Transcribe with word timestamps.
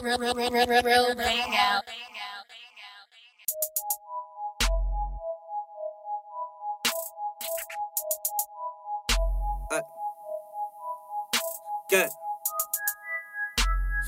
real 0.00 1.14
thing 1.14 1.56
out. 1.56 1.84
Good. 11.90 12.08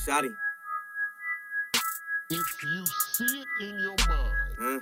Shoddy. 0.07 0.31
If 2.30 2.46
you 2.64 2.85
see 3.12 3.24
it 3.24 3.46
in 3.60 3.78
your 3.80 3.96
mind, 4.08 4.56
Huh? 4.58 4.80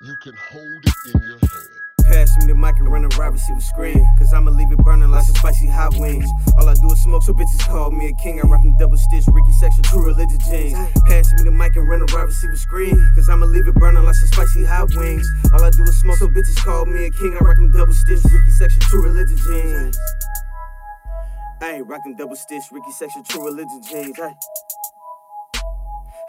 you 0.00 0.16
can 0.22 0.32
hold 0.50 0.84
it 0.86 1.14
in 1.14 1.20
your 1.20 1.38
hand. 1.38 1.77
Pass 2.08 2.36
me 2.38 2.46
the 2.46 2.54
mic 2.54 2.76
and 2.78 2.90
run 2.90 3.04
a 3.04 3.08
ride, 3.20 3.32
receive 3.32 3.56
a 3.56 3.60
screen. 3.60 4.00
Cause 4.16 4.32
I'ma 4.32 4.50
leave 4.50 4.72
it 4.72 4.78
burning 4.78 5.10
like 5.10 5.24
some 5.24 5.34
spicy 5.36 5.66
hot 5.66 5.92
wings. 5.98 6.28
All 6.56 6.66
I 6.68 6.72
do 6.72 6.90
is 6.90 7.02
smoke, 7.02 7.22
so 7.22 7.34
bitches 7.34 7.60
call 7.68 7.90
me 7.90 8.08
a 8.08 8.14
king. 8.14 8.40
I 8.40 8.46
rock 8.48 8.62
them 8.62 8.76
double 8.78 8.96
stitch, 8.96 9.24
Ricky 9.28 9.52
section, 9.52 9.84
true 9.84 10.06
religion 10.06 10.40
jeans. 10.40 10.72
Pass 11.06 11.32
me 11.34 11.44
the 11.44 11.52
mic 11.52 11.76
and 11.76 11.86
run 11.86 12.00
a 12.00 12.06
ride, 12.16 12.24
receive 12.24 12.50
a 12.50 12.56
screen. 12.56 12.96
Cause 13.14 13.28
I'ma 13.28 13.44
leave 13.46 13.68
it 13.68 13.74
burning 13.74 14.04
like 14.04 14.14
some 14.14 14.28
spicy 14.28 14.64
hot 14.64 14.88
wings. 14.96 15.28
All 15.52 15.62
I 15.62 15.70
do 15.70 15.82
is 15.84 16.00
smoke, 16.00 16.16
so 16.16 16.28
bitches 16.28 16.56
call 16.64 16.86
me 16.86 17.06
a 17.06 17.10
king. 17.10 17.36
I 17.38 17.44
rock 17.44 17.56
them 17.56 17.70
double 17.72 17.92
stitch, 17.92 18.24
Ricky 18.24 18.50
section, 18.52 18.80
true 18.88 19.02
religion 19.02 19.36
jeans. 19.36 19.98
Ayy, 21.60 21.82
rock 21.86 22.02
them 22.04 22.16
double 22.16 22.36
stitch, 22.36 22.64
Ricky 22.72 22.92
section, 22.92 23.22
true 23.24 23.44
religion 23.44 23.82
jeans. 23.82 24.16
Ayy. 24.16 24.67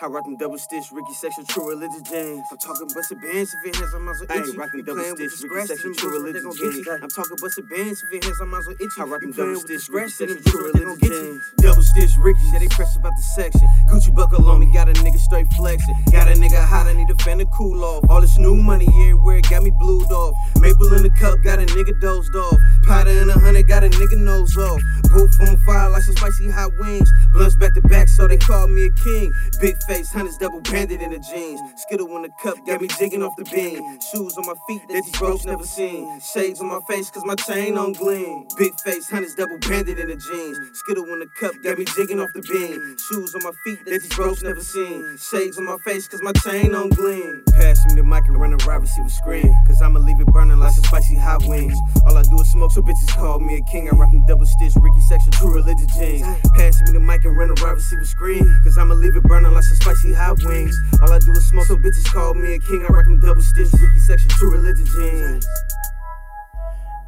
I 0.01 0.05
rock 0.07 0.23
them 0.23 0.37
double 0.37 0.57
stitch, 0.57 0.93
Ricky 0.93 1.11
section, 1.11 1.43
true 1.45 1.67
religion 1.67 2.01
jeans. 2.05 2.47
I'm 2.49 2.57
talking 2.57 2.87
busted 2.95 3.19
bands 3.19 3.53
if 3.53 3.67
it 3.67 3.75
has 3.75 3.93
I'm 3.93 4.07
also 4.07 4.23
itchy. 4.23 4.55
Ayy, 4.55 4.57
rock 4.57 4.71
them 4.71 4.85
double 4.85 5.03
stitch, 5.03 5.43
Ricky 5.43 5.67
section, 5.67 5.93
true 5.93 6.11
religion 6.11 6.43
gon' 6.43 6.55
get 6.55 6.71
jeans. 6.71 6.87
you. 6.87 6.99
I'm 7.03 7.09
talking 7.09 7.35
busted 7.35 7.67
bands 7.67 7.99
if 8.07 8.13
it 8.15 8.23
has 8.23 8.39
I'm 8.39 8.53
also 8.53 8.71
itchy. 8.79 8.95
I 8.97 9.03
rock 9.03 9.19
them 9.19 9.31
double 9.33 9.59
stitch, 9.59 9.89
Ricky 9.89 10.09
section, 10.09 10.43
true 10.43 10.71
religion 10.71 10.95
get 11.03 11.67
Double 11.67 11.83
stitch, 11.83 12.15
Ricky, 12.15 12.39
yeah, 12.47 12.59
they 12.59 12.69
press 12.69 12.95
about 12.95 13.11
the 13.17 13.23
section. 13.23 13.67
Gucci 13.91 14.15
buckle 14.15 14.47
on 14.47 14.61
me, 14.61 14.71
got 14.71 14.87
a 14.87 14.93
nigga 14.93 15.19
straight 15.19 15.51
flexing. 15.59 15.95
Got 16.13 16.29
a 16.29 16.31
nigga 16.31 16.63
hot, 16.63 16.87
I 16.87 16.93
need 16.93 17.09
a 17.09 17.15
fan 17.21 17.39
to 17.39 17.45
cool 17.47 17.83
off. 17.83 18.09
All 18.09 18.21
this 18.21 18.37
new 18.37 18.55
money 18.55 18.87
everywhere, 18.87 19.41
got 19.51 19.63
me 19.63 19.71
blued 19.71 20.07
off. 20.13 20.28
Maple 20.69 20.93
in 20.93 21.01
the 21.01 21.09
cup, 21.09 21.41
got 21.41 21.57
a 21.57 21.65
nigga 21.65 21.99
dozed 21.99 22.35
off. 22.35 22.59
Powder 22.83 23.09
in 23.09 23.27
a 23.27 23.39
hundred, 23.39 23.67
got 23.67 23.83
a 23.83 23.89
nigga 23.89 24.17
nose 24.17 24.55
off. 24.55 24.79
Booth 25.09 25.33
on 25.41 25.57
fire 25.65 25.89
like 25.89 26.03
some 26.03 26.15
spicy 26.15 26.47
hot 26.49 26.77
wings. 26.77 27.09
Blunts 27.33 27.55
back 27.55 27.73
to 27.73 27.81
back, 27.81 28.07
so 28.07 28.27
they 28.27 28.37
call 28.37 28.67
me 28.67 28.85
a 28.85 28.91
king. 28.91 29.33
Big 29.59 29.75
face, 29.87 30.11
hunters 30.11 30.37
double 30.37 30.61
banded 30.61 31.01
in 31.01 31.09
the 31.09 31.17
jeans. 31.17 31.59
Skittle 31.81 32.15
in 32.15 32.21
the 32.21 32.29
cup, 32.43 32.55
got 32.67 32.81
me 32.81 32.87
jigging 32.99 33.23
off 33.23 33.35
the 33.35 33.45
beam. 33.45 33.81
Shoes 34.11 34.37
on 34.37 34.45
my 34.45 34.53
feet 34.67 34.81
that 34.89 35.01
these 35.03 35.17
bros 35.17 35.43
never 35.43 35.63
seen. 35.63 36.21
Shades 36.21 36.61
on 36.61 36.67
my 36.67 36.79
face, 36.87 37.09
cause 37.09 37.25
my 37.25 37.35
chain 37.35 37.75
on 37.75 37.93
gleam. 37.93 38.45
Big 38.55 38.73
face, 38.85 39.09
hunters 39.09 39.33
double 39.33 39.57
banded 39.57 39.97
in 39.97 40.07
the 40.07 40.17
jeans. 40.17 40.57
Skittle 40.73 41.05
in 41.05 41.19
the 41.19 41.27
cup, 41.39 41.53
got 41.63 41.79
me 41.79 41.85
jigging 41.97 42.19
off 42.19 42.29
the 42.35 42.43
beam. 42.43 42.95
Shoes 43.09 43.33
on 43.33 43.41
my 43.41 43.53
feet 43.65 43.83
that 43.85 44.01
these 44.01 44.15
bros 44.15 44.43
never 44.43 44.61
seen. 44.61 45.17
Shades 45.17 45.57
on 45.57 45.65
my 45.65 45.77
face, 45.83 46.07
cause 46.07 46.21
my 46.21 46.33
chain 46.33 46.75
on 46.75 46.89
gleam. 46.89 47.41
Pass 47.53 47.79
me 47.87 47.98
mic 48.09 48.25
and 48.25 48.41
run 48.41 48.53
a 48.53 48.57
ride, 48.65 48.81
receive 48.81 49.05
a 49.05 49.09
screen. 49.09 49.55
Cause 49.67 49.81
I'ma 49.81 49.99
leave 49.99 50.19
it 50.19 50.27
burning 50.27 50.59
like 50.59 50.73
some 50.73 50.83
spicy 50.83 51.15
hot 51.15 51.45
wings. 51.45 51.77
All 52.05 52.17
I 52.17 52.23
do 52.23 52.41
is 52.41 52.49
smoke, 52.49 52.71
so 52.71 52.81
bitches 52.81 53.07
call 53.15 53.39
me 53.39 53.57
a 53.57 53.61
king. 53.61 53.87
I 53.87 53.95
rock 53.95 54.11
them 54.11 54.25
double 54.25 54.45
stitch, 54.45 54.73
Ricky 54.75 55.01
section, 55.01 55.31
true 55.31 55.53
religion 55.53 55.87
jeans. 55.95 56.25
Pass 56.57 56.81
me 56.81 56.91
the 56.91 56.99
mic 56.99 57.23
and 57.23 57.37
run 57.37 57.51
a 57.51 57.53
ride, 57.61 57.73
receive 57.77 57.99
a 57.99 58.05
screen. 58.05 58.43
Cause 58.63 58.77
I'ma 58.77 58.95
leave 58.95 59.15
it 59.15 59.23
burning 59.23 59.53
like 59.53 59.63
some 59.63 59.77
spicy 59.77 60.13
hot 60.13 60.37
wings. 60.43 60.75
All 61.01 61.11
I 61.11 61.19
do 61.19 61.31
is 61.31 61.47
smoke, 61.47 61.67
so 61.67 61.77
bitches 61.77 62.11
call 62.11 62.33
me 62.33 62.55
a 62.55 62.59
king. 62.59 62.83
I 62.89 62.91
rock 62.91 63.05
them 63.05 63.19
double 63.19 63.43
stitch, 63.43 63.71
Ricky 63.71 63.99
section, 63.99 64.29
true 64.31 64.51
religion 64.51 64.85
jeans. 64.85 65.47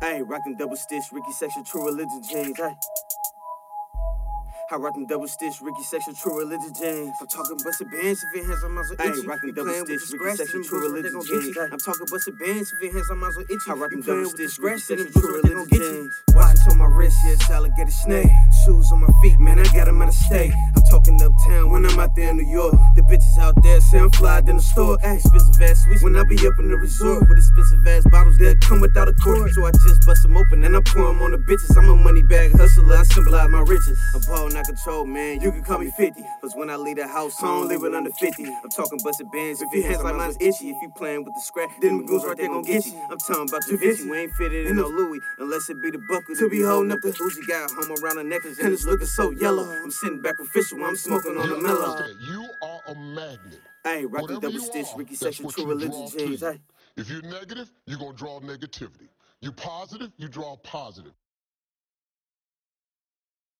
Ayy, 0.03 0.21
rock 0.29 0.43
them 0.45 0.55
double 0.55 0.77
stitch, 0.77 1.03
Ricky 1.11 1.31
section, 1.33 1.63
true 1.63 1.85
religion 1.85 2.21
jeans. 2.29 2.57
Ayy. 2.59 2.75
I 4.71 4.77
rock 4.77 4.93
them 4.93 5.05
double 5.05 5.27
stitch, 5.27 5.55
Ricky 5.61 5.83
section, 5.83 6.15
true 6.15 6.39
religion 6.39 6.71
jeans. 6.73 7.13
I'm 7.19 7.27
talking 7.27 7.57
busted 7.61 7.91
bands 7.91 8.23
if 8.23 8.41
it 8.41 8.45
has 8.47 8.63
I'm 8.63 8.77
also 8.77 8.93
itchy. 8.93 9.03
Ayy, 9.03 9.27
rock 9.27 9.41
them 9.41 9.49
You 9.49 9.53
double 9.53 9.73
stitch, 9.73 10.13
Ricky 10.15 10.35
section, 10.37 10.63
true 10.63 10.81
religion 10.81 11.11
gon' 11.11 11.21
get 11.27 11.43
you. 11.43 11.53
jeans. 11.53 11.57
I'm 11.73 11.79
talking 11.79 12.07
busted 12.09 12.39
bands 12.39 12.71
if 12.71 12.83
it 12.87 12.93
has 12.95 13.09
I'm 13.11 13.21
also 13.21 13.41
itchy. 13.41 13.67
I 13.67 13.73
rock 13.73 13.91
You 13.91 13.97
them 13.97 14.03
playing 14.03 14.23
double 14.23 14.31
stitch, 14.31 14.59
Ricky 14.63 14.79
section, 14.79 15.11
true 15.11 15.41
they 15.43 15.49
gon' 15.49 15.67
get 15.67 15.79
religion 15.81 16.11
you. 16.31 16.35
Watch 16.35 16.57
on 16.71 16.77
my 16.77 16.85
wrist, 16.85 17.17
yeah, 17.25 17.31
it's 17.35 17.49
alligator 17.49 17.91
snake. 17.91 18.31
Shoes 18.63 18.87
on 18.93 19.01
my 19.01 19.11
feet, 19.21 19.39
man, 19.41 19.59
I 19.59 19.63
got 19.75 19.89
'em 19.89 20.01
out 20.01 20.07
of 20.07 20.13
state. 20.15 20.53
Talking 20.91 21.21
uptown 21.23 21.71
when 21.71 21.85
I'm 21.85 21.97
out 22.01 22.13
there 22.17 22.31
in 22.31 22.35
New 22.35 22.51
York. 22.51 22.75
The 22.95 23.01
bitches 23.03 23.37
out 23.37 23.55
there 23.63 23.79
say 23.79 23.97
I'm 23.97 24.11
fly 24.11 24.39
in 24.39 24.57
the 24.57 24.61
store. 24.61 24.97
Expensive 25.01 25.61
ass 25.61 25.85
sweets 25.85 26.03
when 26.03 26.17
I 26.17 26.25
be 26.25 26.35
up 26.45 26.59
in 26.59 26.67
the 26.67 26.75
resort 26.75 27.29
with 27.29 27.37
expensive 27.37 27.87
ass 27.87 28.03
bottles 28.11 28.37
that 28.39 28.59
come 28.59 28.81
without 28.81 29.07
a 29.07 29.13
cork. 29.13 29.49
So 29.51 29.63
I 29.63 29.71
just 29.71 30.05
bust 30.05 30.23
them 30.23 30.35
open 30.35 30.65
and 30.65 30.75
I 30.75 30.81
pour 30.85 31.07
'em 31.07 31.21
on 31.21 31.31
the 31.31 31.37
bitches. 31.37 31.77
I'm 31.77 31.89
a 31.89 31.95
money 31.95 32.23
bag 32.23 32.51
hustler, 32.59 32.97
I 32.97 33.03
symbolize 33.03 33.47
my 33.47 33.61
riches. 33.61 33.97
I'm 34.13 34.19
ballin' 34.27 34.57
out 34.57 34.65
control, 34.65 35.05
man. 35.05 35.39
You 35.39 35.53
can 35.53 35.63
call 35.63 35.79
me 35.79 35.91
50. 35.95 36.25
Cause 36.41 36.55
when 36.57 36.69
I 36.69 36.75
leave 36.75 36.97
the 36.97 37.07
house, 37.07 37.41
I 37.41 37.47
don't 37.47 37.69
leave 37.69 37.85
it 37.85 37.95
under 37.95 38.11
50. 38.11 38.43
I'm 38.43 38.69
talking 38.69 38.99
busted 39.01 39.31
bands. 39.31 39.61
If 39.61 39.71
your 39.71 39.87
hands 39.87 40.03
like 40.03 40.15
mine's 40.17 40.35
itchy, 40.41 40.71
if 40.71 40.77
you 40.81 40.91
playing 40.97 41.23
with 41.23 41.35
the 41.35 41.41
scrap, 41.41 41.69
then 41.79 41.99
the 41.99 42.03
goons 42.03 42.25
right 42.25 42.35
there 42.35 42.49
gon' 42.49 42.63
get 42.63 42.85
you. 42.85 42.99
I'm 43.09 43.17
talking 43.17 43.47
about 43.47 43.61
Da 43.63 43.77
Vinci. 43.77 44.09
We 44.09 44.17
ain't 44.27 44.33
fitted 44.33 44.67
in 44.67 44.75
no 44.75 44.87
Louis 44.87 45.21
unless 45.39 45.69
it 45.69 45.81
be 45.81 45.89
the 45.89 46.03
buckle 46.09 46.35
to 46.35 46.49
be 46.49 46.61
holding 46.61 46.91
up 46.91 46.99
the 46.99 47.11
Uzi. 47.15 47.47
Got 47.47 47.71
home 47.71 47.95
around 48.03 48.17
the 48.17 48.25
necklace 48.25 48.59
and 48.59 48.73
it's 48.73 48.83
looking 48.83 49.07
so 49.07 49.31
yellow. 49.31 49.63
I'm 49.63 49.89
sitting 49.89 50.21
back 50.21 50.37
with 50.37 50.51
while 50.80 50.80
I'm 50.83 50.95
smoking 50.95 51.37
on 51.37 51.49
the 51.49 51.57
mellow. 51.57 52.05
You 52.27 52.47
are 52.63 52.81
a 52.87 52.95
magnet. 52.95 53.61
Hey, 53.83 54.05
Whatever 54.05 54.39
double 54.39 54.59
stitch, 54.59 54.87
are, 54.93 54.97
Ricky 54.99 55.15
section, 55.15 55.49
true 55.49 55.65
religion 55.65 56.07
to 56.09 56.17
jeans. 56.17 56.41
Hey. 56.41 56.59
If 56.97 57.09
you're 57.09 57.21
negative, 57.21 57.71
you're 57.85 57.99
gonna 57.99 58.13
draw 58.13 58.39
negativity. 58.39 59.09
You 59.41 59.51
positive, 59.51 60.11
you 60.17 60.27
draw 60.27 60.55
positive. 60.57 61.13